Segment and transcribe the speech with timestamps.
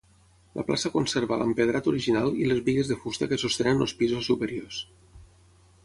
[0.59, 4.83] La plaça conserva l'empedrat original i les bigues de fusta que sostenen els pisos superiors.